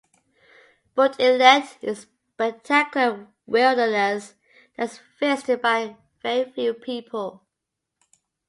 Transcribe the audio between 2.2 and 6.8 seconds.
spectacular wilderness that is visited by very few